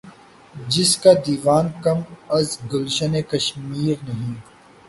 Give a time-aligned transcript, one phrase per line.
[0.71, 1.99] جس کا دیوان کم
[2.37, 4.35] از گلشنِ کشمیر نہیں